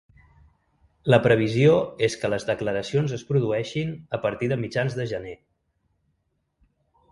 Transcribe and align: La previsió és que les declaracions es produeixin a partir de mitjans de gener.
La 1.13 1.19
previsió 1.25 1.75
és 2.07 2.15
que 2.21 2.31
les 2.35 2.47
declaracions 2.51 3.15
es 3.19 3.27
produeixin 3.33 3.93
a 4.19 4.23
partir 4.27 4.51
de 4.55 4.59
mitjans 4.65 4.99
de 5.03 5.09
gener. 5.15 5.37